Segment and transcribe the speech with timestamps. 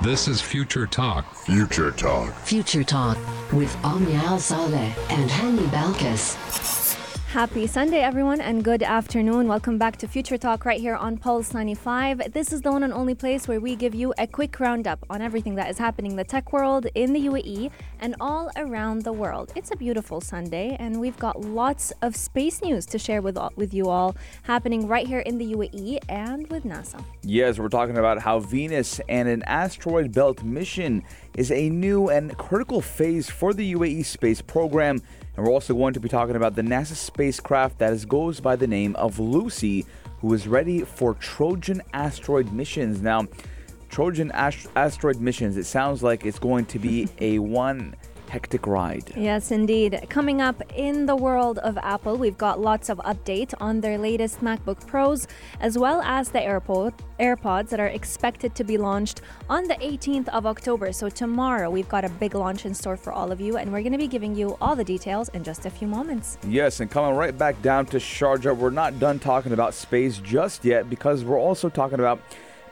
[0.00, 1.34] This is Future Talk.
[1.34, 2.32] Future Talk.
[2.44, 3.18] Future Talk
[3.52, 6.77] with Omnial Saleh and Hani Balkis.
[7.32, 9.48] Happy Sunday, everyone, and good afternoon.
[9.48, 12.32] Welcome back to Future Talk right here on Pulse 95.
[12.32, 15.20] This is the one and only place where we give you a quick roundup on
[15.20, 17.70] everything that is happening in the tech world, in the UAE,
[18.00, 19.52] and all around the world.
[19.54, 23.74] It's a beautiful Sunday, and we've got lots of space news to share with, with
[23.74, 27.04] you all happening right here in the UAE and with NASA.
[27.22, 31.02] Yes, we're talking about how Venus and an asteroid belt mission
[31.36, 35.02] is a new and critical phase for the UAE space program.
[35.38, 38.56] And we're also going to be talking about the NASA spacecraft that is, goes by
[38.56, 39.86] the name of Lucy,
[40.20, 43.00] who is ready for Trojan asteroid missions.
[43.00, 43.28] Now,
[43.88, 47.94] Trojan ast- asteroid missions, it sounds like it's going to be a one
[48.28, 49.12] hectic ride.
[49.16, 50.06] Yes, indeed.
[50.08, 54.40] Coming up in the world of Apple, we've got lots of update on their latest
[54.40, 55.26] MacBook Pros,
[55.60, 60.28] as well as the AirPod, AirPods that are expected to be launched on the 18th
[60.28, 60.92] of October.
[60.92, 63.82] So tomorrow, we've got a big launch in store for all of you, and we're
[63.82, 66.38] going to be giving you all the details in just a few moments.
[66.46, 70.64] Yes, and coming right back down to Sharjah, we're not done talking about space just
[70.64, 72.20] yet because we're also talking about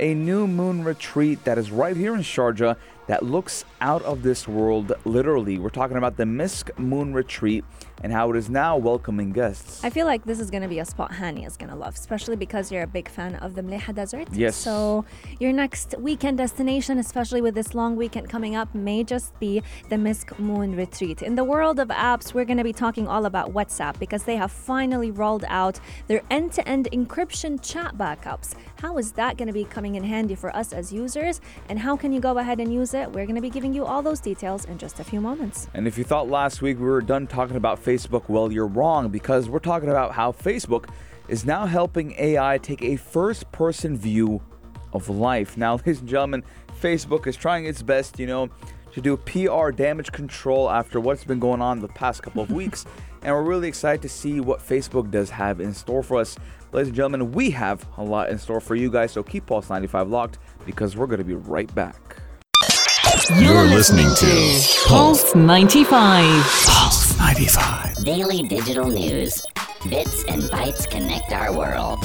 [0.01, 2.77] a new moon retreat that is right here in Sharjah
[3.07, 5.59] that looks out of this world, literally.
[5.59, 7.65] We're talking about the Misk Moon Retreat
[8.03, 9.83] and how it is now welcoming guests.
[9.83, 11.95] I feel like this is going to be a spot Hani is going to love,
[11.95, 14.29] especially because you're a big fan of the Mleiha Desert.
[14.33, 14.55] Yes.
[14.55, 15.05] So
[15.41, 19.97] your next weekend destination, especially with this long weekend coming up, may just be the
[19.97, 21.23] Misk Moon Retreat.
[21.23, 24.37] In the world of apps, we're going to be talking all about WhatsApp because they
[24.37, 28.55] have finally rolled out their end-to-end encryption chat backups.
[28.81, 31.41] How is that going to be coming in handy for us as users?
[31.71, 33.13] And how can you go ahead and use it?
[33.13, 35.69] We're going to be giving you all those details in just a few moments.
[35.75, 39.09] And if you thought last week we were done talking about Facebook, well, you're wrong
[39.09, 40.89] because we're talking about how Facebook
[41.29, 44.41] is now helping AI take a first person view
[44.93, 45.57] of life.
[45.57, 46.45] Now, ladies and gentlemen,
[46.81, 48.49] Facebook is trying its best, you know,
[48.93, 52.87] to do PR damage control after what's been going on the past couple of weeks.
[53.23, 56.37] And we're really excited to see what Facebook does have in store for us.
[56.73, 59.71] Ladies and gentlemen, we have a lot in store for you guys, so keep Pulse
[59.71, 62.06] 95 locked because we're going to be right back.
[63.35, 65.89] You're listening to Pulse 95.
[66.65, 68.05] Pulse 95.
[68.05, 69.45] Daily digital news.
[69.91, 71.99] Bits and bytes connect our world.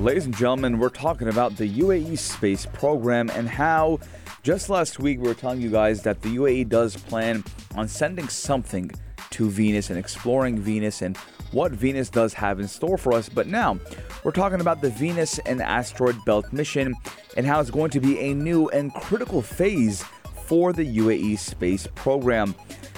[0.00, 3.98] Ladies and gentlemen, we're talking about the UAE space program and how
[4.44, 7.42] just last week we were telling you guys that the UAE does plan
[7.74, 8.92] on sending something
[9.30, 11.18] to Venus and exploring Venus and
[11.52, 13.28] what Venus does have in store for us.
[13.28, 13.78] But now
[14.24, 16.94] we're talking about the Venus and Asteroid Belt mission
[17.36, 20.04] and how it's going to be a new and critical phase
[20.46, 22.54] for the UAE space program.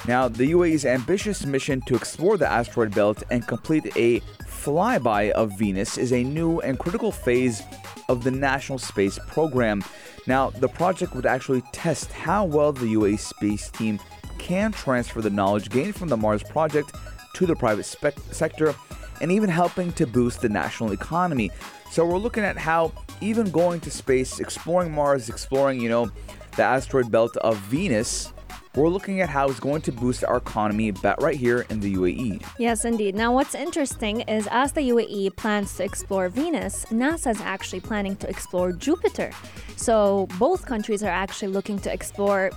[0.09, 5.57] Now, the UAE's ambitious mission to explore the asteroid belt and complete a flyby of
[5.59, 7.63] Venus is a new and critical phase
[8.09, 9.85] of the National Space Program.
[10.27, 14.01] Now, the project would actually test how well the UAE space team
[14.39, 16.93] can transfer the knowledge gained from the Mars project
[17.35, 18.75] to the private sector
[19.21, 21.51] and even helping to boost the national economy.
[21.91, 26.11] So, we're looking at how even going to space, exploring Mars, exploring, you know,
[26.57, 28.33] the asteroid belt of Venus,
[28.75, 31.93] we're looking at how it's going to boost our economy back right here in the.
[31.93, 32.43] UAE.
[32.59, 33.15] Yes, indeed.
[33.15, 38.17] Now, what's interesting is as the UAE plans to explore Venus, NASA is actually planning
[38.17, 39.31] to explore Jupiter.
[39.77, 42.51] So, both countries are actually looking to explore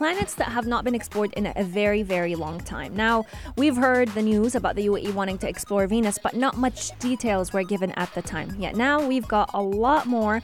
[0.00, 2.96] planets that have not been explored in a very, very long time.
[2.96, 6.98] Now, we've heard the news about the UAE wanting to explore Venus, but not much
[7.00, 8.56] details were given at the time.
[8.58, 10.40] Yet now we've got a lot more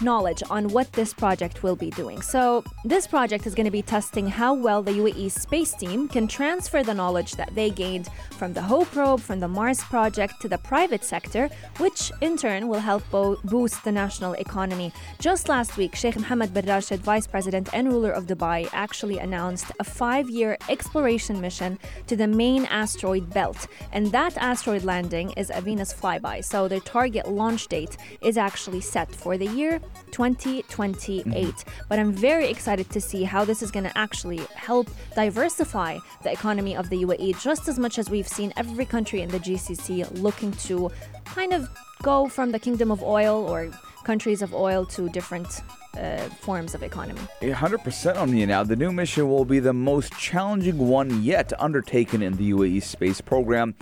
[0.00, 2.22] knowledge on what this project will be doing.
[2.22, 6.26] So, this project is going to be testing how well the UAE space team can
[6.26, 8.08] transfer the knowledge that they gained
[8.38, 11.48] from the Hope probe, from the Mars project to the private sector,
[11.78, 14.92] which in turn will help bo- boost the national economy.
[15.18, 19.70] Just last week, Sheikh Mohammed bin Rashid, Vice President and ruler of Dubai, actually announced
[19.78, 23.66] a five year exploration mission to the main asteroid belt.
[23.92, 26.44] And that asteroid landing is a Venus flyby.
[26.44, 29.80] So, the target launch date is actually set for the year
[30.10, 31.64] 2028.
[31.88, 36.32] But I'm very excited to see how this is going to actually help diversify the
[36.32, 40.20] economy of the UAE, just as much as we've seen every country in the GCC
[40.20, 40.90] looking to
[41.24, 41.68] kind of
[42.02, 43.70] go from the kingdom of oil or
[44.04, 45.60] countries of oil to different
[45.96, 47.20] uh, forms of economy.
[47.42, 48.62] 100% on you now.
[48.62, 53.20] The new mission will be the most challenging one yet undertaken in the UAE space
[53.20, 53.74] program,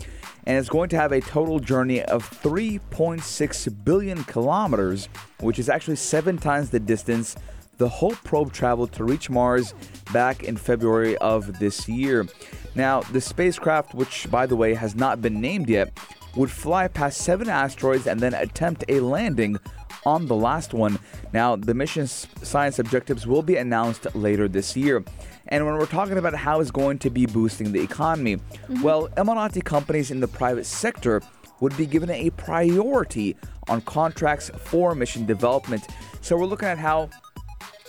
[0.49, 5.11] and it's going to have a total journey of 3.6 billion kilometers,
[5.41, 7.37] which is actually seven times the distance
[7.77, 9.75] the Hope probe traveled to reach Mars
[10.11, 12.27] back in February of this year.
[12.75, 15.97] Now, the spacecraft, which by the way has not been named yet,
[16.35, 19.59] would fly past seven asteroids and then attempt a landing
[20.07, 20.99] on the last one.
[21.35, 25.05] Now, the mission's science objectives will be announced later this year.
[25.49, 28.83] And when we're talking about how it's going to be boosting the economy, mm-hmm.
[28.83, 31.23] well, Emirati companies in the private sector
[31.61, 33.37] would be given a priority
[33.69, 35.87] on contracts for mission development.
[36.21, 37.11] So we're looking at how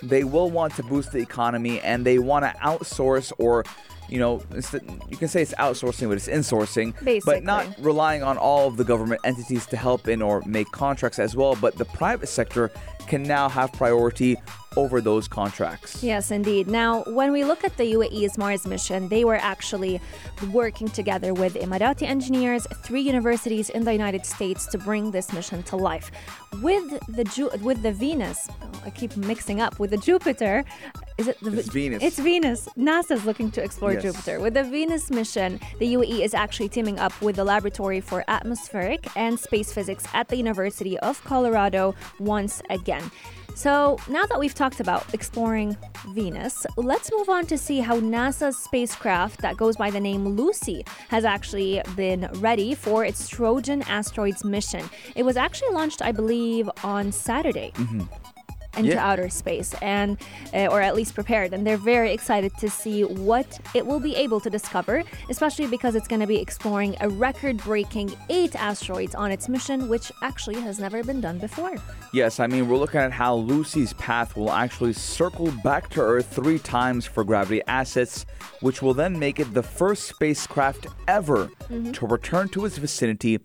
[0.01, 3.65] they will want to boost the economy and they want to outsource or
[4.09, 4.41] you know
[5.09, 6.93] you can say it's outsourcing but it's insourcing
[7.25, 11.19] but not relying on all of the government entities to help in or make contracts
[11.19, 12.71] as well but the private sector
[13.07, 14.35] can now have priority
[14.77, 16.67] over those contracts Yes, indeed.
[16.67, 19.99] Now, when we look at the UAE's Mars mission, they were actually
[20.51, 25.63] working together with Emirati engineers, three universities in the United States to bring this mission
[25.63, 26.11] to life.
[26.61, 28.47] With the Ju- with the Venus,
[28.85, 30.63] I keep mixing up with the Jupiter.
[31.19, 32.01] Is it the It's Venus.
[32.01, 32.69] It's Venus.
[32.77, 34.03] NASA's looking to explore Yes.
[34.03, 34.39] Jupiter.
[34.39, 39.05] With the Venus mission, the UAE is actually teaming up with the Laboratory for Atmospheric
[39.17, 43.11] and Space Physics at the University of Colorado once again.
[43.53, 45.75] So, now that we've talked about exploring
[46.13, 50.85] Venus, let's move on to see how NASA's spacecraft that goes by the name Lucy
[51.09, 54.89] has actually been ready for its Trojan Asteroids mission.
[55.17, 58.03] It was actually launched, I believe, on Saturday mm-hmm.
[58.77, 59.09] Into Yeah.
[59.11, 60.17] outer space and
[60.53, 61.53] uh, or at least prepared.
[61.53, 65.95] And they're very excited to see what it will be able to discover especially because
[65.95, 70.79] it's going to be exploring a record-breaking eight asteroids on its mission which actually has
[70.79, 71.75] never been done before.
[72.13, 76.27] Yes, I mean, we're looking at how Lucy's path will actually circle back to Earth
[76.33, 78.25] three times for gravity assists,
[78.61, 81.49] which will then make it the first spacecraft ever
[81.93, 83.39] to return to its vicinity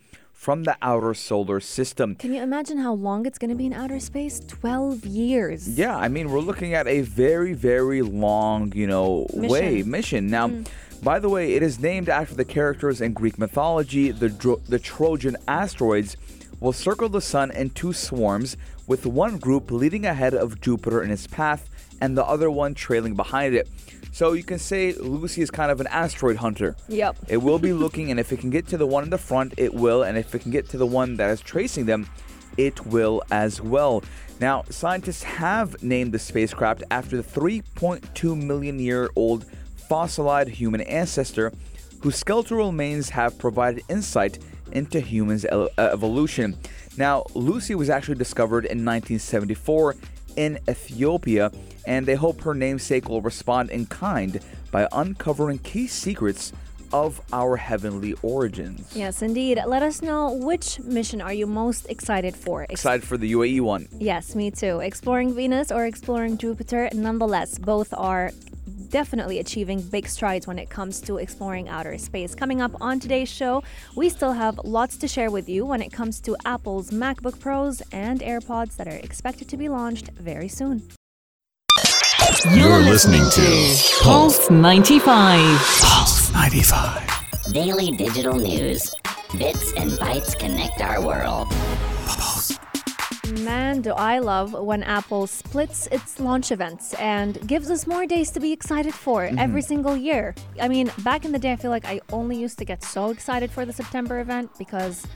[0.45, 2.15] from the outer solar system.
[2.17, 5.97] can you imagine how long it's going to be in outer space 12 years Yeah,
[5.97, 9.91] I mean, we're looking at a very, very long, you know, way Mission.
[9.91, 10.27] mission.
[10.29, 10.69] Now, mm.
[11.03, 14.11] by the way, it is named after the characters in Greek mythology.
[14.11, 16.19] The Dro- the Trojan asteroids
[16.61, 21.11] will circle the sun in two swarms, with one group leading ahead of Jupiter in
[21.11, 21.71] its path,
[22.03, 23.67] and the other one trailing behind it.
[24.15, 26.77] So you can say Lucy is kind of an asteroid hunter.
[26.87, 27.17] Yep.
[27.27, 29.55] It will be looking, and if it can get to the one in the front,
[29.57, 32.09] it will, and if it can get to the one that is tracing them,
[32.57, 34.05] it will as well.
[34.41, 39.47] Now, scientists have named the spacecraft after the 3.2 million year old
[39.89, 41.53] fossilized human ancestor
[42.01, 44.39] whose skeletal remains have provided insight
[44.71, 46.57] into humans' uh, evolution.
[46.97, 49.97] Now, Lucy was actually discovered in 1974
[50.37, 51.51] in Ethiopia,
[51.87, 54.41] and they hope her namesake will respond in kind
[54.71, 56.53] by uncovering key secrets
[56.93, 58.95] of our heavenly origins.
[58.95, 63.17] yes indeed let us know which mission are you most excited for Ex- Excited for
[63.17, 63.89] the UAE one.
[63.99, 64.79] Yes, me too.
[64.79, 68.31] Exploring Venus or exploring Jupiter, nonetheless, both are
[68.85, 72.35] definitely achieving big strides when it comes to exploring outer space.
[72.35, 73.63] Coming up on today's show,
[73.97, 77.83] we still have lots to share with you when it comes to Apple's MacBook Pros
[77.93, 80.83] and AirPods that are expected to be launched very soon.
[82.53, 85.39] You're listening to Pulse 95.
[85.81, 87.53] Pulse 95.
[87.53, 88.95] Daily digital news.
[89.39, 91.49] Bits and bytes connect our world.
[93.43, 98.31] Man, do I love when Apple splits its launch events and gives us more days
[98.33, 99.39] to be excited for mm-hmm.
[99.39, 100.35] every single year.
[100.61, 103.11] I mean, back in the day, I feel like I only used to get so
[103.11, 105.07] excited for the September event because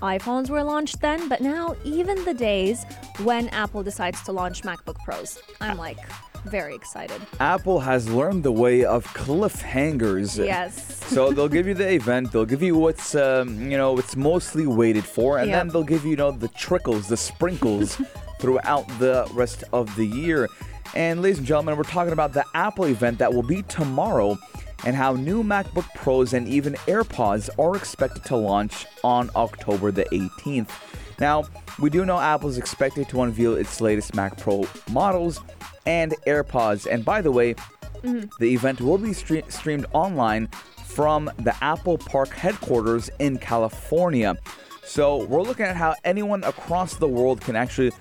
[0.00, 2.84] iPhones were launched then, but now even the days
[3.22, 5.98] when Apple decides to launch MacBook Pros, I'm like
[6.44, 7.20] very excited.
[7.40, 10.44] Apple has learned the way of cliffhangers.
[10.44, 11.04] Yes.
[11.06, 14.66] so they'll give you the event, they'll give you what's um, you know what's mostly
[14.66, 15.58] waited for, and Yep.
[15.58, 18.00] then they'll give you, you know the trickles, the sprinkles
[18.40, 20.48] throughout the rest of the year.
[20.94, 24.38] And ladies and gentlemen, we're talking about the Apple event that will be tomorrow,
[24.84, 30.04] and how new MacBook Pros and even AirPods are expected to launch on October the
[30.12, 30.70] 18th.
[31.18, 31.44] Now,
[31.78, 35.40] we do know Apple is expected to unveil its latest Mac Pro models
[35.86, 36.90] and AirPods.
[36.90, 38.26] And by the way, mm-hmm.
[38.38, 40.48] the event will be stre- streamed online
[40.84, 44.36] from the Apple Park headquarters in California.
[44.84, 47.92] So we're looking at how anyone across the world can actually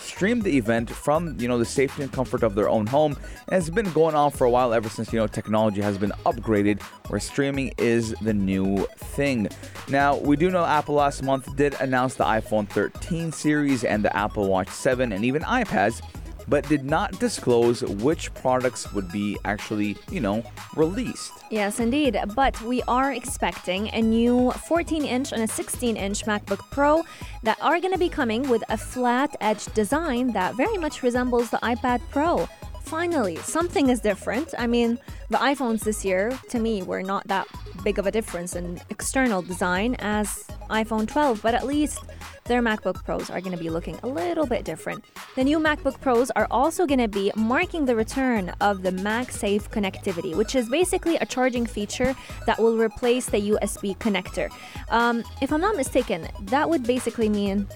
[0.00, 3.16] stream the event from you know the safety and comfort of their own home
[3.48, 6.12] and it's been going on for a while ever since you know technology has been
[6.24, 9.48] upgraded where streaming is the new thing
[9.88, 14.14] now we do know apple last month did announce the iphone 13 series and the
[14.16, 16.02] apple watch 7 and even ipads
[16.48, 20.42] but did not disclose which products would be actually you know
[20.76, 22.18] released Yes, indeed.
[22.34, 27.04] But we are expecting a new 14 inch and a 16 inch MacBook Pro
[27.42, 31.48] that are going to be coming with a flat edge design that very much resembles
[31.50, 32.48] the iPad Pro.
[32.88, 34.54] Finally, something is different.
[34.58, 37.46] I mean, the iPhones this year, to me, were not that
[37.84, 42.00] big of a difference in external design as iPhone 12, but at least
[42.44, 45.04] their MacBook Pros are going to be looking a little bit different.
[45.36, 49.68] The new MacBook Pros are also going to be marking the return of the MagSafe
[49.68, 52.16] connectivity, which is basically a charging feature
[52.46, 54.50] that will replace the USB connector.
[54.88, 57.68] Um, if I'm not mistaken, that would basically mean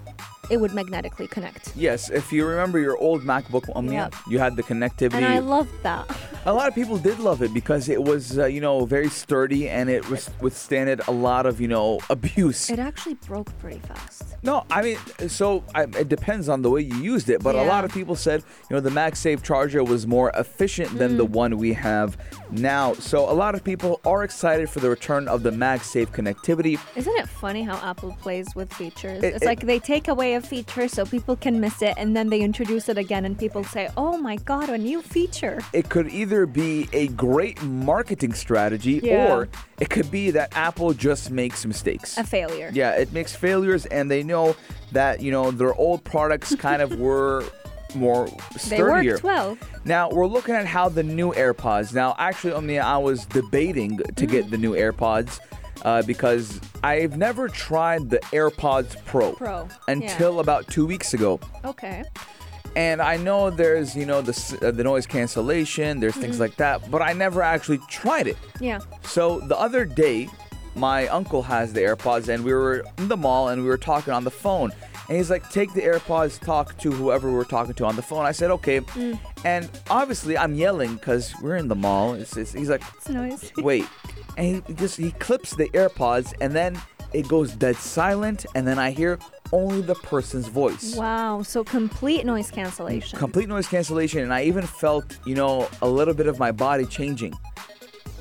[0.50, 1.74] it would magnetically connect.
[1.76, 4.14] Yes, if you remember your old MacBook, yeah, Yep.
[4.28, 5.14] you had the connectivity.
[5.14, 6.04] And I loved that.
[6.44, 9.68] a lot of people did love it because it was, uh, you know, very sturdy
[9.68, 12.68] and it was withstanded a lot of, you know, abuse.
[12.70, 14.24] It actually broke pretty fast.
[14.42, 17.62] No, I mean, so I, it depends on the way you used it, but a
[17.62, 21.16] lot of people said, you know, the MagSafe charger was more efficient than Mm.
[21.18, 22.16] the one we have
[22.50, 22.94] now.
[22.94, 26.78] So a lot of people are excited for the return of the MagSafe connectivity.
[26.96, 29.22] Isn't it funny how Apple plays with features?
[29.22, 32.16] It- it's it- like they take away a feature so people can miss it, and
[32.16, 35.88] then they introduce it again, and people say, "Oh my God, a new feature!" It
[35.88, 39.32] could either be a great marketing strategy Yeah.
[39.34, 39.48] or
[39.80, 42.16] it could be that Apple just makes mistakes.
[42.18, 42.70] A failure.
[42.72, 44.56] Yeah, it makes failures, and they know
[44.92, 47.44] that you know their old products kind of were
[47.94, 49.02] more sturdier.
[49.02, 49.58] They worked well.
[49.84, 51.92] Now we're looking at how the new AirPods.
[51.92, 54.30] Now, actually, Omnia, I was debating to Mm.
[54.30, 55.40] get the new AirPods
[55.84, 61.40] uh, because I've never tried the AirPods Pro, Pro, until about two weeks ago.
[61.64, 62.04] Okay.
[62.74, 66.42] And I know there's you know the uh, the noise cancellation, there's things Mm-hmm.
[66.42, 68.38] like that, but I never actually tried it.
[68.60, 68.80] Yeah.
[69.02, 70.28] So the other day,
[70.74, 74.12] my uncle has the AirPods, and we were in the mall and we were talking
[74.14, 74.72] on the phone.
[75.12, 78.24] And he's like, take the AirPods, talk to whoever we're talking to on the phone.
[78.24, 78.80] I said, okay.
[78.80, 79.18] Mm.
[79.44, 82.14] And obviously, I'm yelling because we're in the mall.
[82.14, 83.52] It's, it's, he's like, It's noisy.
[83.58, 83.86] wait.
[84.38, 86.80] And he just he clips the AirPods, and then
[87.12, 89.18] it goes dead silent, and then I hear
[89.52, 90.96] only the person's voice.
[90.96, 91.42] Wow.
[91.42, 93.18] So complete noise cancellation.
[93.18, 96.86] Complete noise cancellation, and I even felt, you know, a little bit of my body
[96.86, 97.34] changing.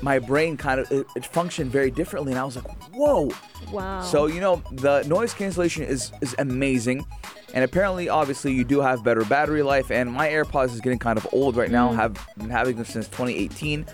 [0.02, 3.30] My brain kind of it, it functioned very differently, and I was like, "Whoa!"
[3.70, 4.02] wow.
[4.02, 7.06] So you know, the noise cancellation is is amazing,
[7.54, 9.90] and apparently, obviously, you do have better battery life.
[9.92, 11.72] And my AirPods is getting kind of old right Mm.
[11.72, 11.92] now.
[11.92, 13.86] Have been having them since 2018,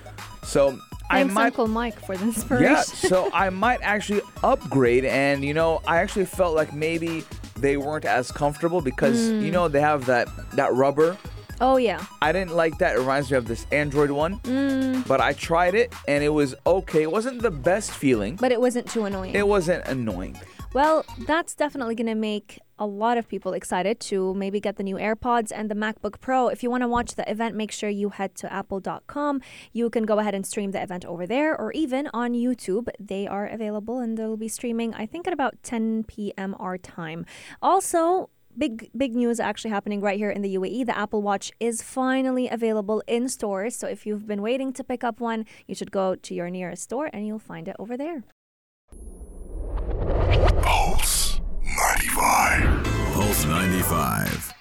[0.45, 0.79] so
[1.11, 1.47] I might.
[1.47, 2.65] Uncle Mike, for the inspiration.
[2.73, 7.23] Yeah, so I might actually upgrade, and you know, I actually felt like maybe
[7.61, 9.43] they weren't as comfortable because Mm.
[9.43, 11.19] you know they have that that rubber.
[11.61, 12.05] Oh yeah.
[12.23, 12.97] I didn't like that.
[12.97, 15.07] It reminds me of this Android one, Mm.
[15.07, 17.03] but I tried it and it was okay.
[17.03, 18.37] It wasn't the best feeling.
[18.37, 19.35] But it wasn't too annoying.
[19.35, 20.39] It wasn't annoying.
[20.75, 24.83] Well, that's definitely going to make a lot of people excited to maybe get the
[24.83, 26.49] new AirPods and the MacBook Pro.
[26.49, 29.41] If you want to watch the event, make sure you head to apple.com.
[29.73, 32.89] You can go ahead and stream the event over there or even on YouTube.
[33.01, 36.55] They are available and they'll be streaming, I think, at about 10 p.m.
[36.61, 37.25] our time.
[37.63, 40.85] Also, Big big news actually happening right here in the UAE.
[40.87, 43.77] The Apple Watch is finally available in stores.
[43.77, 46.83] So if you've been waiting to pick up one, you should go to your nearest
[46.83, 48.25] store and you'll find it over there.
[50.63, 52.85] Pulse 95.
[53.13, 54.55] Pulse 95.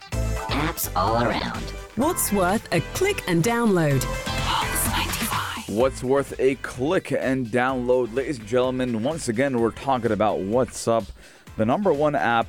[0.50, 1.64] Apps all around.
[1.96, 4.06] What's worth a click and download?
[4.26, 5.76] Pulse 95.
[5.76, 8.14] What's worth a click and download?
[8.14, 11.10] Ladies and gentlemen, once again, we're talking about WhatsApp,
[11.58, 12.48] the number one app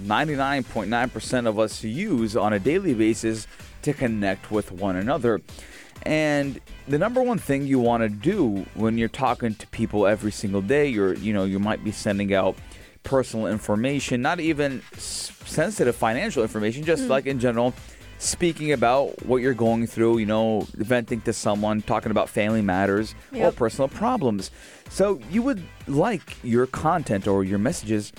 [0.00, 3.46] 99.9% of us use on a daily basis
[3.82, 5.40] to connect with one another.
[6.02, 10.32] And the number one thing you want to do when you're talking to people every
[10.32, 12.56] single day, you're, you know, you might be sending out
[13.02, 17.08] personal information, not even sensitive financial information, just mm.
[17.08, 17.74] like in general,
[18.18, 23.14] speaking about what you're going through, you know, venting to someone, talking about family matters
[23.34, 24.50] or personal problems.
[24.90, 28.12] So you would like your content or your messages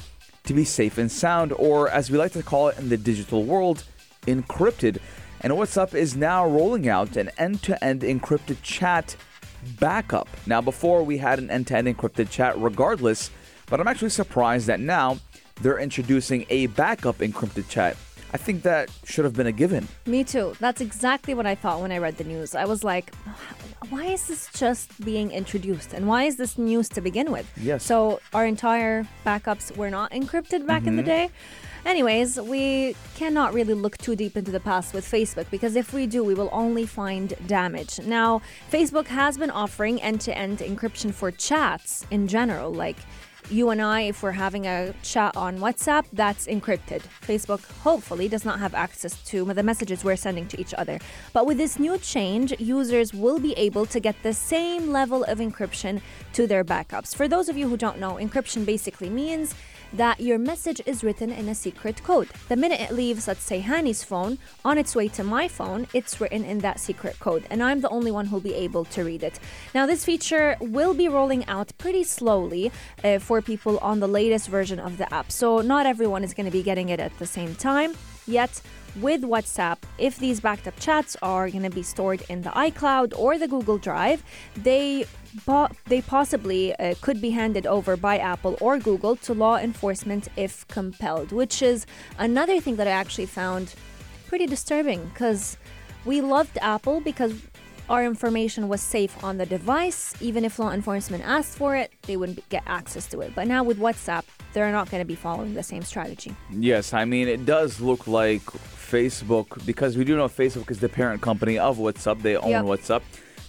[0.43, 3.43] to be safe and sound, or as we like to call it in the digital
[3.43, 3.83] world,
[4.24, 4.98] encrypted.
[5.41, 9.15] And WhatsApp is now rolling out an end to end encrypted chat
[9.79, 10.27] backup.
[10.45, 13.31] Now, before we had an end to end encrypted chat regardless,
[13.67, 15.19] but I'm actually surprised that now
[15.62, 17.98] they're introducing a backup encrypted chat.
[18.33, 19.88] I think that should have been a given.
[20.05, 20.55] Me too.
[20.59, 22.55] That's exactly what I thought when I read the news.
[22.55, 23.13] I was like,
[23.89, 25.93] why is this just being introduced?
[25.93, 27.51] And why is this news to begin with?
[27.57, 27.83] Yes.
[27.83, 31.27] So our entire backups were not encrypted back in the mm-hmm.
[31.27, 31.29] day.
[31.83, 36.05] Anyways, we cannot really look too deep into the past with Facebook because if we
[36.05, 38.00] do, we will only find damage.
[38.00, 42.71] Now, Facebook has been offering end to end encryption for chats in general.
[42.71, 42.97] Like,
[43.50, 47.01] you and I, if we're having a chat on WhatsApp, that's encrypted.
[47.21, 51.00] Facebook hopefully does not have access to the messages we're sending to each other.
[51.33, 55.39] But with this new change, users will be able to get the same level of
[55.39, 56.01] encryption
[56.33, 57.15] to their backups.
[57.15, 59.55] For those of you who don't know, encryption basically means
[59.93, 62.29] that your message is written in a secret code.
[62.48, 66.19] The minute it leaves, let's say, Hani's phone, on its way to my phone, it's
[66.21, 69.24] written in that secret code, and I'm the only one who'll be able to read
[69.24, 69.39] it.
[69.74, 72.71] Now, this feature will be rolling out pretty slowly
[73.03, 76.45] uh, for people on the latest version of the app, so not everyone is going
[76.45, 77.93] to be getting it at the same time.
[78.27, 78.62] Yet,
[79.00, 83.13] with WhatsApp, if these backed up chats are going to be stored in the iCloud
[83.17, 84.24] or the Google Drive,
[84.55, 85.05] they
[85.88, 90.67] they possibly uh, could be handed over by Apple or Google to law enforcement if
[90.67, 91.86] compelled, which is
[92.19, 93.74] another thing that I actually found
[94.27, 95.57] pretty disturbing because
[96.03, 97.33] we loved Apple because
[97.91, 100.15] our information was safe on the device.
[100.21, 103.33] Even if law enforcement asked for it, they wouldn't get access to it.
[103.36, 106.33] But now with WhatsApp, they're not going to be following the same strategy.
[106.50, 110.88] Yes, I mean, it does look like Facebook, because we do know Facebook is the
[110.88, 112.65] parent company of WhatsApp, they own Yep.
[112.65, 113.01] WhatsApp.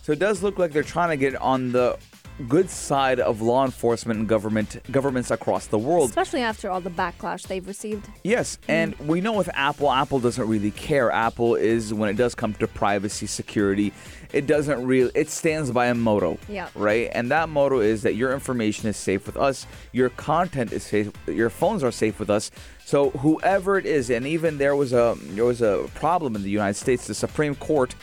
[0.02, 1.96] So it does look like they're trying to get on the
[2.42, 6.10] good side of law enforcement and government governments across the world.
[6.10, 8.08] Especially after all the backlash they've received.
[8.22, 9.06] Yes, and hmm.
[9.06, 11.10] we know with Apple, Apple doesn't really care.
[11.10, 13.92] Apple is when it does come to privacy, security,
[14.32, 16.38] it doesn't really it stands by a motto.
[16.48, 16.68] Yeah.
[16.74, 17.10] Right?
[17.12, 21.10] And that motto is that your information is safe with us, your content is safe,
[21.26, 22.50] your phones are safe with us.
[22.84, 26.50] So whoever it is, and even there was a there was a problem in the
[26.50, 27.94] United States, the Supreme Court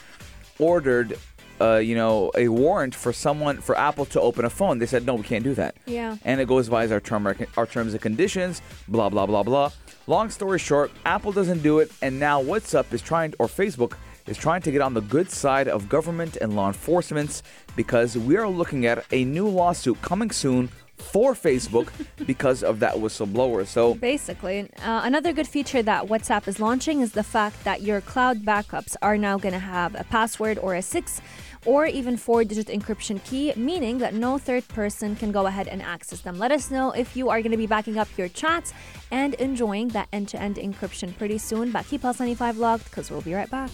[0.59, 1.17] ordered
[1.61, 4.79] uh, you know, a warrant for someone for Apple to open a phone.
[4.79, 5.75] They said no, we can't do that.
[5.85, 6.17] Yeah.
[6.23, 8.61] And it goes by our term our terms and conditions.
[8.87, 9.71] Blah blah blah blah.
[10.07, 13.93] Long story short, Apple doesn't do it, and now WhatsApp is trying, or Facebook
[14.25, 17.41] is trying to get on the good side of government and law enforcement
[17.75, 21.89] because we are looking at a new lawsuit coming soon for Facebook
[22.27, 23.65] because of that whistleblower.
[23.65, 28.01] So Basically, uh, another good feature that WhatsApp is launching is the fact that your
[28.01, 31.21] cloud backups are now going to have a password or a six
[31.65, 35.81] or even four digit encryption key, meaning that no third person can go ahead and
[35.81, 36.37] access them.
[36.37, 38.73] Let us know if you are going to be backing up your chats
[39.11, 41.71] and enjoying that end to end encryption pretty soon.
[41.71, 43.71] But keep Pulse 95 logged because we'll be right back.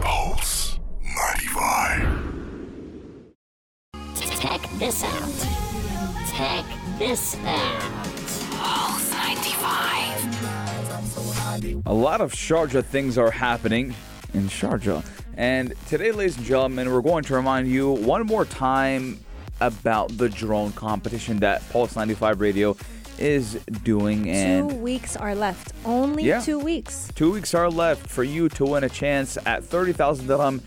[0.00, 2.28] Pulse 95.
[4.40, 5.32] Check this out.
[6.36, 6.64] Check
[6.98, 7.80] this out.
[8.52, 10.08] Pulse 95.
[11.86, 13.94] A lot of Sharjah things are happening
[14.34, 15.02] in Sharjah.
[15.38, 19.20] And today, ladies and gentlemen, we're going to remind you one more time
[19.60, 22.76] about the drone competition that Pulse 95 Radio
[23.18, 24.28] is doing.
[24.28, 25.72] And two weeks are left.
[25.84, 26.40] Only Yeah.
[26.40, 27.08] two weeks.
[27.14, 30.60] Two weeks are left for you to win a chance at 30,000 dirham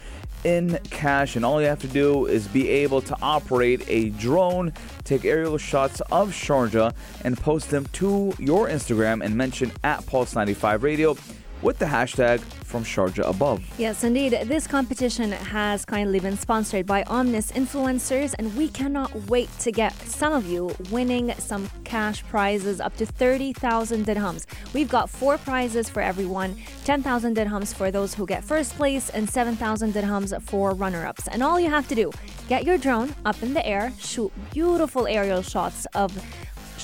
[0.45, 1.35] in cash.
[1.35, 4.71] And all you have to do is be able to operate a drone,
[5.03, 6.93] take aerial shots of Sharjah,
[7.25, 11.17] and post them to your Instagram and mention at Pulse95 Radio
[11.61, 13.61] with the hashtag from Sharjah above.
[13.77, 14.31] Yes, indeed.
[14.45, 19.93] This competition has kindly been sponsored by Omnis Influencers, and we cannot wait to get
[20.07, 24.45] some of you winning some cash prizes up to 30,000 dirhams.
[24.73, 29.29] We've got four prizes for everyone 10,000 dirhams for those who get first place, and
[29.29, 31.27] 7,000 dirhams for runner ups.
[31.27, 32.11] And all you have to do,
[32.47, 36.11] get your drone up in the air, shoot beautiful aerial shots of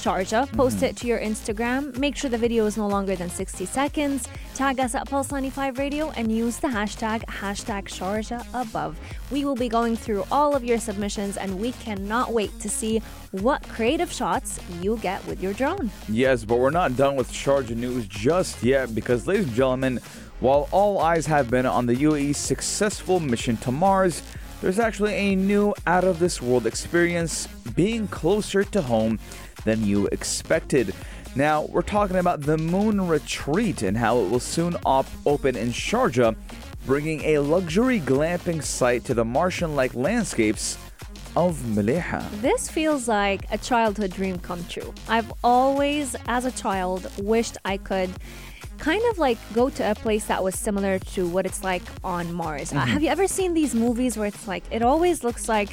[0.04, 0.52] Sharjah.
[0.54, 0.96] Post it mm-hmm.
[0.96, 1.98] to your Instagram.
[1.98, 4.28] Make sure the video is no longer than 60 seconds.
[4.54, 8.98] Tag us at Pulse95 Radio and use the hashtag hashtag Sharjah above.
[9.32, 13.02] We will be going through all of your submissions and we cannot wait to see
[13.32, 15.92] what creative shots you get with your drone.
[16.08, 20.00] Yes, but we're not done with Sharjah news just yet because, ladies and gentlemen,
[20.40, 24.22] while all eyes have been on the UAE's successful mission to Mars,
[24.62, 29.20] there's actually a new out of this world experience being closer to home
[29.63, 30.93] than you expected.
[31.36, 35.70] Now, we're talking about the Moon Retreat and how it will soon op- open in
[35.70, 36.36] Sharjah,
[36.86, 40.78] bringing a luxury glamping site to the Martian like landscapes
[41.36, 42.28] of Mleiha.
[42.41, 44.93] This feels like a childhood dream come true.
[45.08, 48.10] I've always, as a child, wished I could
[48.80, 52.34] kind of like go to a place that was similar to what it's like on
[52.34, 52.74] Mars.
[52.74, 55.70] Uh, have you ever seen these movies where it's like, it always looks like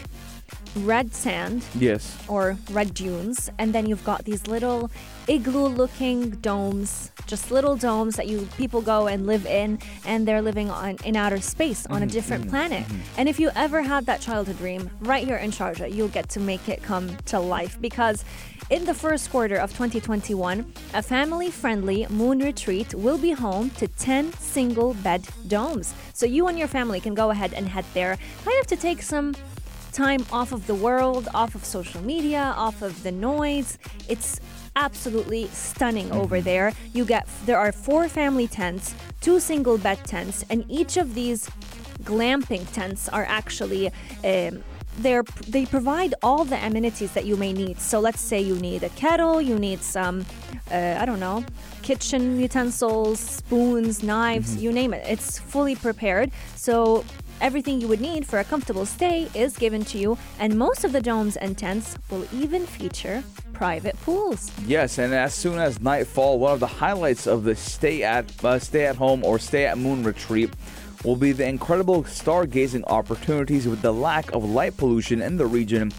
[0.77, 2.17] red sand Yes.
[2.29, 4.91] or red dunes, and then you've got these little
[5.29, 10.71] igloo-looking domes, just little domes that you people go and live in, and they're living
[10.71, 12.85] on in outer space on a mm-hmm, different mm-hmm, planet.
[12.85, 13.19] Mm-hmm.
[13.19, 16.41] And if you ever had that childhood dream, right here in Sharjah, you'll get to
[16.41, 18.25] make it come to life because.
[18.71, 23.87] In the first quarter of 2021, a family friendly moon retreat will be home to
[23.87, 25.95] 10 single bed domes.
[26.15, 29.03] So you and your family can go ahead and head there, kind of to take
[29.03, 29.35] some
[29.95, 33.79] time off of the world, off of social media, off of the noise.
[34.09, 34.41] It's
[34.77, 36.73] absolutely stunning over there.
[36.93, 41.49] You get there are four family tents, two single bed tents, and each of these
[42.03, 43.89] glamping tents are actually
[44.25, 44.63] um,
[44.99, 47.81] they're they provide all the amenities that you may need.
[47.81, 50.25] So let's say you need a kettle, you need some,
[50.71, 51.45] uh, I don't know,
[51.83, 55.05] kitchen utensils, spoons, knives, you name it.
[55.07, 56.31] It's fully prepared.
[56.55, 57.05] So
[57.41, 60.93] everything you would need for a comfortable stay is given to you, and most of
[60.93, 64.51] the domes and tents will even feature private pools.
[64.67, 68.59] Yes, and as soon as nightfall, one of the highlights of the stay at uh,
[68.59, 70.51] stay at home or stay at moon retreat
[71.05, 75.93] will be the incredible stargazing opportunities with the lack of light pollution in the region.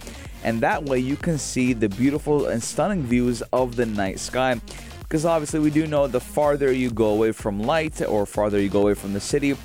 [0.43, 4.59] And that way you can see the beautiful and stunning views of the night sky.
[4.99, 8.69] Because obviously we do know the farther you go away from light or farther you
[8.69, 9.55] go away from the city,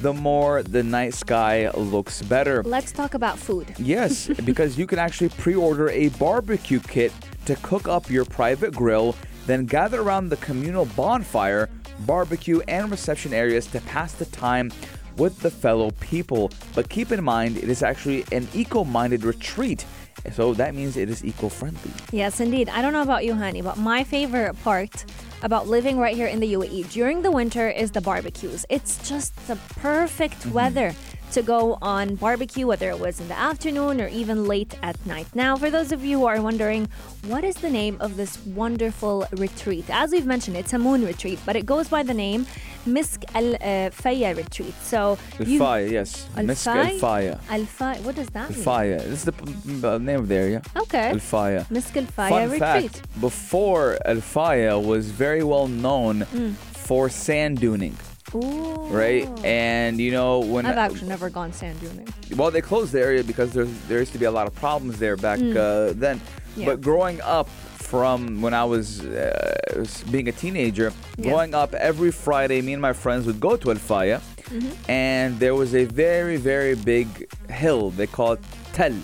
[0.00, 2.62] the more the night sky looks better.
[2.62, 3.74] Let's talk about food.
[3.78, 7.12] Yes, because you can actually pre order a barbecue kit
[7.46, 11.68] to cook up your private grill, then gather around the communal bonfire,
[12.00, 14.70] barbecue, and reception areas to pass the time
[15.16, 16.50] with the fellow people.
[16.74, 19.84] But keep in mind, it is actually an eco minded retreat,
[20.32, 21.92] so that means it is eco friendly.
[22.12, 22.68] Yes, indeed.
[22.68, 25.04] I don't know about you, honey, but my favorite part
[25.42, 28.66] about living right here in the UAE during the winter is the barbecues.
[28.68, 30.52] It's just the perfect mm-hmm.
[30.52, 30.94] weather
[31.32, 35.26] to go on barbecue, whether it was in the afternoon or even late at night.
[35.34, 36.88] Now, for those of you who are wondering,
[37.26, 39.84] what is the name of this wonderful retreat?
[39.90, 42.46] As we've mentioned, it's a moon retreat, but it goes by the name
[42.86, 44.74] Misk Al uh, Faya retreat.
[44.82, 46.28] So, you- Al-Faya, yes.
[46.36, 47.38] Misk Al-Faya.
[47.50, 48.00] Al-Faya.
[48.02, 48.58] What does that mean?
[48.58, 48.98] Al-Faya.
[49.04, 50.62] This is the name of the area.
[50.76, 51.10] Okay.
[51.10, 51.66] Al-Faya.
[51.68, 52.58] Misk Al Faya retreat.
[52.92, 56.54] fact, before Al Faya was very well known Mm.
[56.54, 57.94] for sand duning,
[58.34, 58.88] Ooh.
[58.88, 62.36] Right, and you know when I've actually never gone sand duning.
[62.36, 64.98] Well, they closed the area because there's there used to be a lot of problems
[64.98, 65.56] there back mm.
[65.56, 66.20] uh, then.
[66.56, 66.66] Yeah.
[66.66, 67.48] But growing up,
[67.88, 70.92] from when I was uh, being a teenager.
[71.16, 71.30] Yeah.
[71.30, 74.90] Growing up, every Friday, me and my friends would go to El Faya, mm-hmm.
[74.90, 77.08] and there was a very, very big
[77.50, 78.40] hill they called
[78.74, 78.94] Tel.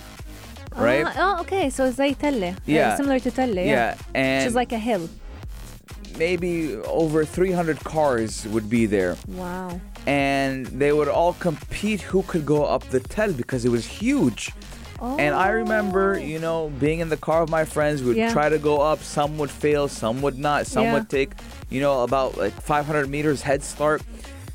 [0.77, 1.07] Right?
[1.07, 1.71] Uh, oh, okay.
[1.71, 2.55] So it's like Telle.
[2.67, 2.89] Yeah.
[2.89, 3.55] Uh, similar to Telle.
[3.55, 3.65] Yeah.
[3.65, 3.97] yeah.
[4.15, 5.09] And Which is like a hill
[6.19, 9.81] maybe over 300 cars would be there Wow.
[10.07, 14.53] and they would all compete who could go up the tel because it was huge
[15.01, 15.17] Oh.
[15.19, 18.21] and i remember you know being in the car with my friends we would Oh.
[18.21, 18.33] Yeah.
[18.33, 20.95] try to go up some would fail some would not some Yeah.
[20.95, 21.31] would take
[21.69, 24.03] you know about like 500 meters head start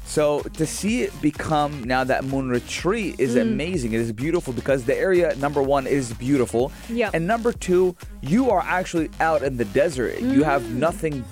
[0.06, 3.41] so to see it become now that moon retreat is Mm.
[3.41, 7.12] amazing it is beautiful because the area number one is beautiful Yeah.
[7.13, 10.76] and number two you are actually out in the desert you have Mm.
[10.88, 11.26] nothing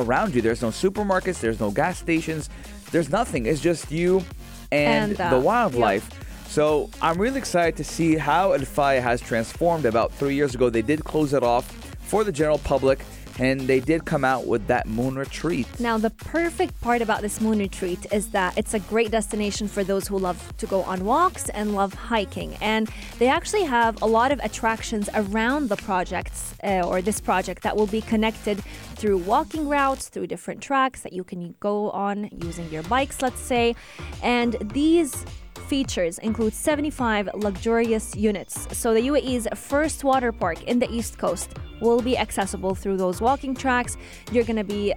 [0.00, 0.42] around you.
[0.42, 2.50] There's no supermarkets, there's no gas stations,
[2.90, 3.46] there's nothing.
[3.46, 4.24] It's just you
[4.70, 6.08] and, And, uh, the wildlife.
[6.48, 9.84] So I'm really excited to see how Al Faya has transformed.
[9.84, 13.00] About three years ago, they did close it off for the general public,
[13.38, 15.66] and they did come out with that moon retreat.
[15.78, 19.84] Now, the perfect part about this moon retreat is that it's a great destination for
[19.84, 22.56] those who love to go on walks and love hiking.
[22.60, 27.62] And they actually have a lot of attractions around the projects uh, or this project
[27.62, 28.58] that will be connected
[28.96, 33.40] through walking routes, through different tracks that you can go on using your bikes, let's
[33.40, 33.76] say.
[34.22, 35.24] And these
[35.68, 38.66] features include 75 luxurious units.
[38.76, 41.50] So the UAE's first water park in the East Coast
[41.80, 43.96] will be accessible through those walking tracks.
[44.32, 44.94] You're going to be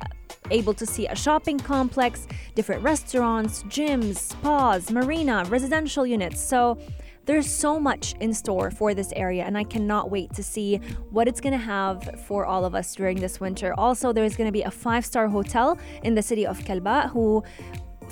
[0.49, 6.41] able to see a shopping complex, different restaurants, gyms, spas, marina, residential units.
[6.41, 6.77] So
[7.25, 10.77] there's so much in store for this area, and I cannot wait to see
[11.11, 13.73] what it's going to have for all of us during this winter.
[13.77, 17.43] Also, there's going to be a five star hotel in the city of Kalba who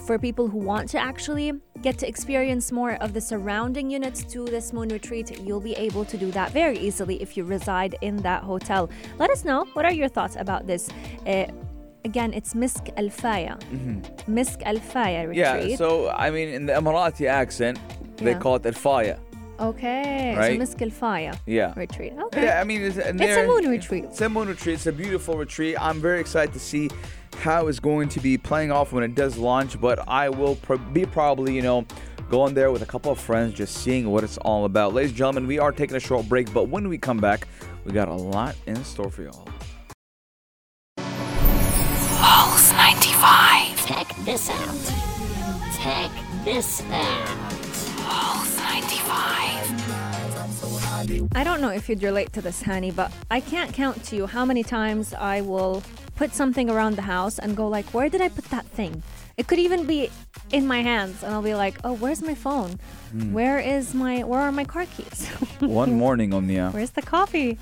[0.07, 4.45] for people who want to actually get to experience more of the surrounding units to
[4.45, 8.17] this moon retreat, you'll be able to do that very easily if you reside in
[8.17, 8.89] that hotel.
[9.17, 10.89] Let us know what are your thoughts about this.
[11.27, 11.45] Uh,
[12.05, 13.59] again, it's Misk Al Faya.
[14.27, 15.45] Misk Al Faya retreat.
[15.45, 15.69] Mm-hmm.
[15.69, 17.79] Yeah, so I mean, in the Emirati accent,
[18.17, 18.39] they Yeah.
[18.39, 19.17] call it Al Faya.
[19.59, 20.57] okay, Right.
[20.57, 21.73] so Misk Al Faya Yeah.
[21.75, 22.13] retreat.
[22.25, 22.45] Okay.
[22.45, 24.05] Yeah, I mean, it's, It's a moon retreat.
[24.05, 24.75] It's a moon retreat.
[24.75, 25.75] It's a beautiful retreat.
[25.79, 26.89] I'm very excited to see
[27.35, 29.79] how it's going to be playing off when it does launch.
[29.79, 31.85] But I will pro- be probably, you know,
[32.29, 34.93] going there with a couple of friends, just seeing what it's all about.
[34.93, 37.47] Ladies and gentlemen, we are taking a short break, but when we come back,
[37.85, 39.47] we got a lot in store for y'all.
[40.97, 43.85] Pulse 95.
[43.87, 44.93] Check this out.
[45.81, 46.11] Check
[46.43, 47.27] this out.
[47.97, 49.39] Pulse 95.
[51.33, 54.27] I don't know if you'd relate to this, Hani, but I can't count to you
[54.27, 55.81] how many times I will
[56.19, 59.03] put something around the house and go like, where did I put that thing?
[59.37, 60.09] It could even be
[60.51, 62.71] in my hands, and I'll be like, oh, where's my phone?
[63.11, 63.31] Hmm.
[63.31, 64.23] Where is my?
[64.25, 65.27] Where are my car keys?
[65.61, 67.57] One morning, Omnia, Where's the coffee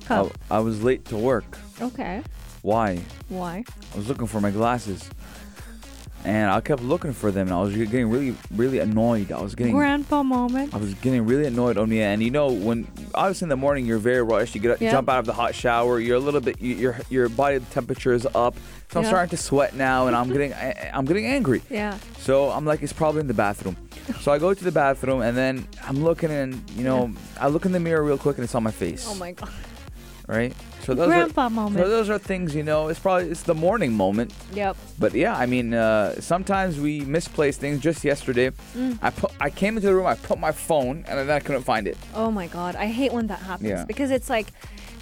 [0.00, 0.26] I, cup?
[0.50, 1.58] I was late to work.
[1.82, 2.22] Okay,
[2.62, 3.02] Why?
[3.28, 3.64] why?
[3.92, 5.10] I was looking for my glasses.
[6.28, 9.32] And I kept looking for them, and I was getting really, really annoyed.
[9.32, 10.74] I was getting, Grandpa moment.
[10.74, 12.06] I was getting really annoyed, Omnia.
[12.08, 14.90] And you know, when obviously in the morning you're very rushed, you get up, Yeah.
[14.92, 18.12] jump out of the hot shower, you're a little bit, you, your your body temperature
[18.12, 18.54] is up,
[18.90, 19.08] so I'm Yeah.
[19.08, 21.62] starting to sweat now, and I'm getting, I, I'm getting angry.
[21.70, 21.96] Yeah.
[22.18, 23.76] So I'm like, it's probably in the bathroom.
[24.20, 27.10] So I go to the bathroom, and then I'm looking, and you know,
[27.40, 29.06] I look in the mirror real quick, and it's on my face.
[29.08, 29.50] Oh my god.
[30.28, 30.52] Right.
[30.84, 31.84] So those Grandpa are, moment.
[31.84, 32.88] So those are things, you know.
[32.88, 34.32] It's probably it's the morning moment.
[34.52, 34.76] Yep.
[34.98, 37.80] But yeah, I mean, uh, sometimes we misplace things.
[37.80, 38.98] Just yesterday, Mm.
[39.00, 41.62] I put, I came into the room, I put my phone, and then I couldn't
[41.62, 41.96] find it.
[42.14, 42.76] Oh my god.
[42.76, 43.84] I hate when that happens Yeah.
[43.86, 44.48] because it's like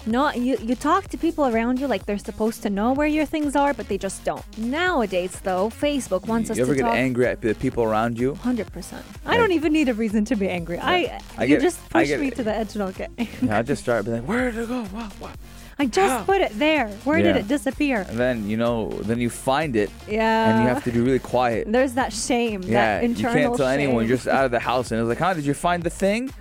[0.07, 3.25] not you you talk to people around you like they're supposed to know where your
[3.25, 4.43] things are, but they just don't.
[4.57, 8.17] Nowadays though, Facebook wants us you ever to get talk angry at the people around
[8.19, 8.35] you?
[8.35, 9.05] Hundred percent.
[9.25, 10.79] I don't even need a reason to be angry.
[10.79, 13.47] I, I you get- just push get- me to the edge and I'll get angry.
[13.47, 14.83] Yeah, I just start being like, where did it go?
[14.85, 15.11] What?
[15.19, 15.31] What?
[15.79, 16.23] I just How?
[16.23, 16.87] put it there.
[17.03, 18.03] Where did it disappear?
[18.09, 20.49] And then you know, then you find it, Yeah.
[20.49, 21.71] and you have to be really quiet.
[21.71, 22.63] There's that shame.
[22.63, 24.07] Yeah, that you internal can't tell anyone.
[24.07, 25.35] You're just out of the house, and it's like, huh?
[25.35, 26.31] Did you find the thing?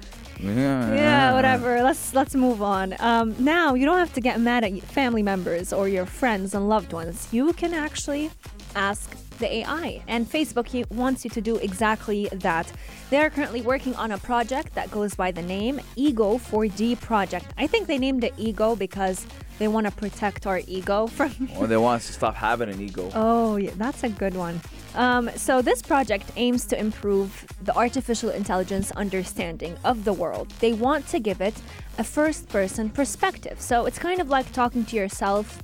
[0.40, 0.94] Yeah.
[0.94, 1.83] yeah, whatever.
[1.83, 2.94] Let's let's move on.
[3.01, 6.68] Um, now you don't have to get mad at family members or your friends and
[6.68, 7.29] loved ones.
[7.33, 8.31] You can actually
[8.75, 12.70] ask the AI, and Facebook he wants you to do exactly that.
[13.11, 17.46] They are currently working on a project that goes by the name Ego 4D Project.
[17.57, 19.27] I think they named it Ego because
[19.58, 22.80] they want to protect our ego from Or they want us to stop having an
[22.80, 23.10] ego.
[23.14, 24.60] Oh, yeah, that's a good one.
[24.94, 30.50] Um, so, this project aims to improve the artificial intelligence understanding of the world.
[30.60, 31.54] They want to give it
[31.98, 33.60] a first person perspective.
[33.60, 35.62] So, it's kind of like talking to yourself,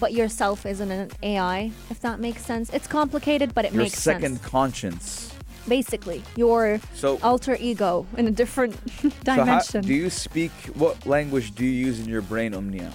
[0.00, 2.70] but yourself isn't an AI, if that makes sense.
[2.70, 4.04] It's complicated, but it makes.
[4.04, 5.32] Your second conscience.
[5.68, 9.82] Basically, your So, alter ego in a different so how, dimension.
[9.82, 10.50] do you speak?
[10.74, 12.92] What language do you use in your brain, Omnia?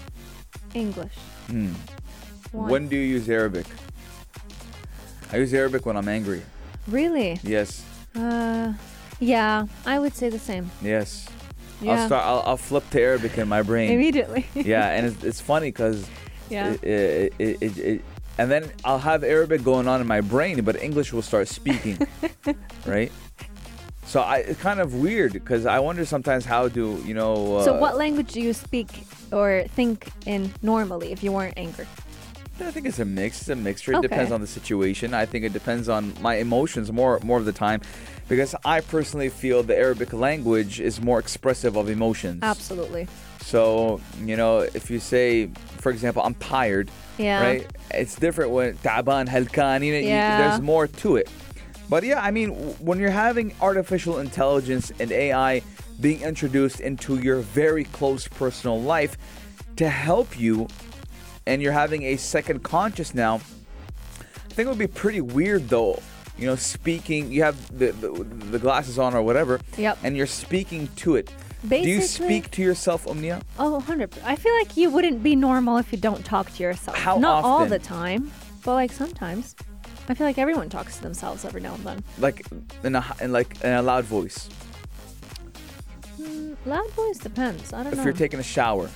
[0.74, 1.14] English.
[1.48, 1.74] Hmm.
[2.52, 3.66] When do you use Arabic?
[5.32, 6.42] I use Arabic when I'm angry.
[6.88, 7.40] Really?
[7.44, 7.84] Yes.
[8.16, 8.74] Uh,
[9.20, 10.70] yeah, I would say the same.
[10.82, 11.28] Yes.
[11.82, 11.94] Yeah.
[12.02, 12.26] I'll start.
[12.26, 13.92] I'll, I'll flip to Arabic in my brain.
[14.00, 14.46] Immediately.
[14.56, 16.08] yeah, and it's, it's funny because
[16.50, 16.74] yeah.
[16.82, 18.02] it, it, it, it,
[18.38, 21.98] and then I'll have Arabic going on in my brain, but English will start speaking,
[22.86, 23.12] right?
[24.06, 27.58] So I, it's kind of weird because I wonder sometimes how do you know?
[27.58, 31.88] Uh, So, what language do you speak or think in normally if you weren't angry?
[32.60, 33.42] I think it's a mix.
[33.42, 33.92] It's a mixture.
[33.94, 34.08] It Okay.
[34.08, 35.14] depends on the situation.
[35.14, 37.82] I think it depends on my emotions more more of the time,
[38.30, 42.40] because I personally feel the Arabic language is more expressive of emotions.
[42.44, 43.08] Absolutely.
[43.42, 47.42] So you know, if you say, for example, I'm tired, Yeah.
[47.42, 47.68] right?
[47.92, 49.86] it's different when taban halkan.
[49.86, 50.50] You know, yeah.
[50.50, 51.30] there's more to it.
[51.90, 55.62] But yeah, I mean, when you're having artificial intelligence and AI
[56.00, 59.18] being introduced into your very close personal life
[59.78, 60.68] to help you,
[61.46, 66.02] and you're having a second conscious now, I think it would be pretty weird though.
[66.38, 69.98] You know, speaking, you have the, the, the glasses on or whatever, yep.
[70.04, 71.32] and you're speaking to it.
[71.70, 73.42] Do you speak to yourself, Omnia?
[73.60, 76.98] Oh, 100 I feel like you wouldn't be normal if you don't talk to yourself.
[76.98, 78.32] How Not all the time,
[78.64, 79.56] but like sometimes.
[80.08, 82.04] I feel like everyone talks to themselves every now and then.
[82.20, 82.46] Like
[82.84, 84.50] in a in like in a loud voice.
[86.20, 87.74] Mm, loud voice depends.
[87.74, 88.02] I don't If know.
[88.02, 88.90] If you're taking a shower.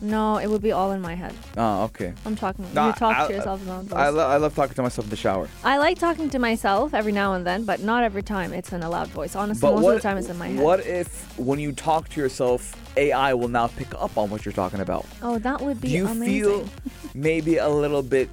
[0.00, 1.34] No, it would be all in my head.
[1.56, 2.12] Oh, okay.
[2.24, 2.64] I'm talking.
[2.74, 3.92] No, you talk I- to yourself voice.
[3.92, 5.48] I, lo- I love talking to myself in the shower.
[5.64, 8.82] I like talking to myself every now and then, but not every time it's in
[8.82, 9.34] a loud voice.
[9.36, 10.62] Honestly, But most what, of the time it's in my head.
[10.62, 14.52] what if when you talk to yourself, AI will now pick up on what you're
[14.52, 15.04] talking about?
[15.22, 16.32] Oh, that would be Do you amazing.
[16.66, 16.68] feel
[17.14, 18.28] maybe a little bit,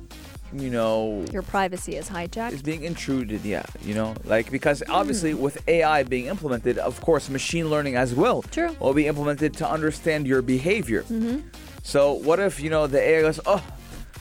[0.60, 2.52] you know, Your privacy is hijacked.
[2.54, 3.44] is being intruded?
[3.44, 5.42] Yeah, you know, like because obviously Hmm.
[5.42, 8.76] with AI being implemented, of course, machine learning as well True.
[8.80, 11.04] will be implemented to understand your behavior.
[11.04, 11.40] Mm-hmm.
[11.84, 13.64] So what if you know the AI goes, oh,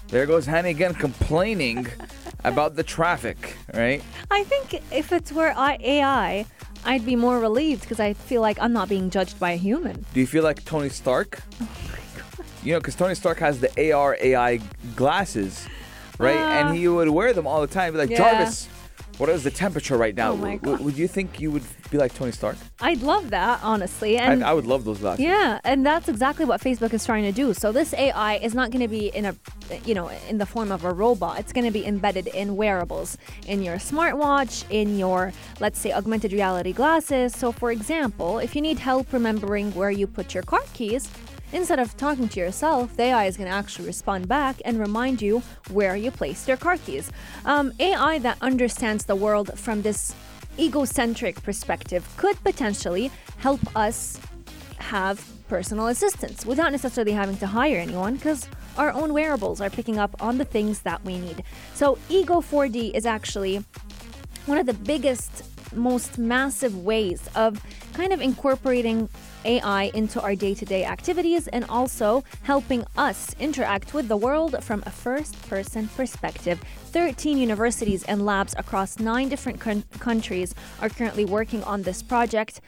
[0.09, 1.87] there goes Hani again complaining
[2.44, 4.03] about the traffic, right?
[4.31, 6.47] I think if it's were I- AI,
[6.85, 10.05] I'd be more relieved because I feel like I'm not being judged by a human.
[10.12, 11.40] Do you feel like Tony Stark?
[11.62, 11.68] Oh
[12.62, 14.59] You know, because Tony Stark has the AR AI
[14.94, 15.66] glasses,
[16.18, 16.37] right?
[16.38, 16.68] Ah.
[16.68, 17.92] and he would wear them all the time.
[17.92, 18.18] Be like, Yeah.
[18.18, 18.68] Jarvis,
[19.18, 20.33] what is the temperature right now?
[20.33, 20.85] Oh my W- God.
[20.85, 22.57] would you think you would be like Tony Stark?
[22.81, 24.16] I'd love that, honestly.
[24.18, 25.24] And I, I would love those glasses.
[25.24, 27.55] yeah, and that's exactly what Facebook is trying to do.
[27.55, 29.37] So this AI is not going to be in a,
[29.85, 31.38] you know, in the form of a robot.
[31.38, 36.33] It's going to be embedded in wearables, in your smartwatch, in your, let's say, augmented
[36.33, 37.33] reality glasses.
[37.35, 41.09] So for example, if you need help remembering where you put your car keys,
[41.55, 45.23] instead of talking to yourself, the AI is going to actually respond back and remind
[45.23, 45.40] you
[45.71, 47.11] where you placed your car keys.
[47.45, 50.14] Um, AI that understands the world from this
[50.59, 54.21] egocentric perspective could potentially help us
[54.79, 59.99] have personal assistants without necessarily having to hire anyone because our own wearables are picking
[59.99, 61.45] up on the things that we need.
[61.75, 63.64] So, Ego 4D is actually
[64.47, 67.62] one of the biggest, most massive ways of
[67.93, 69.09] kind of incorporating
[69.44, 74.62] AI into our day to day activities and also helping us interact with the world
[74.62, 76.61] from a first person perspective.
[76.92, 82.61] 13 universities and labs across nine different coun- countries are currently working on this project.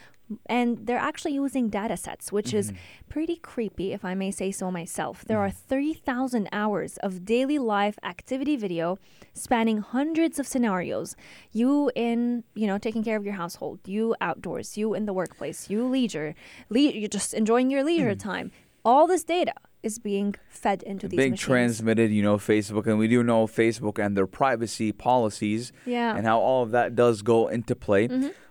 [0.47, 3.09] And they're actually using data sets, which is mm-hmm.
[3.09, 5.25] pretty creepy, if I may say so myself.
[5.25, 5.69] There are mm-hmm.
[5.69, 8.99] 30,000 hours of daily life activity video
[9.35, 11.15] spanning hundreds of scenarios.
[11.53, 15.71] You in, you know, taking care of your household, you outdoors, you in the workplace,
[15.71, 16.35] you leisure,
[16.71, 18.29] le- you're just enjoying your leisure mm-hmm.
[18.29, 18.51] time.
[18.85, 19.55] All this data
[19.87, 21.47] is being fed into these being machines.
[21.47, 26.09] transmitted, you know, Facebook, and we do know Facebook and their privacy policies Yeah.
[26.09, 26.19] Mm-hmm.
[26.19, 28.09] and how all of that does go into play.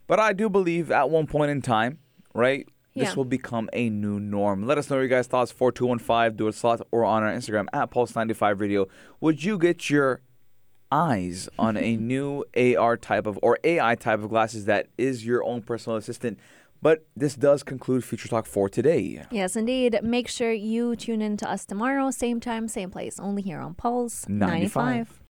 [0.08, 2.00] But I do believe at one point in time,
[2.34, 3.16] right, this Yeah.
[3.16, 4.66] will become a new norm.
[4.66, 7.92] Let us know your guys' thoughts, 4215, do a slot, or on our Instagram at
[7.92, 8.88] Pulse95 Radio.
[9.20, 10.22] Would you get your
[10.92, 15.44] eyes on a new AR type of, or AI type of glasses that is your
[15.44, 16.40] own personal assistant?
[16.82, 19.24] But this does conclude Future Talk for today.
[19.32, 20.00] Yes, indeed.
[20.04, 23.74] Make sure you tune in to us tomorrow, same time, same place, only here on
[23.74, 24.76] Pulse 95.
[25.08, 25.22] 95.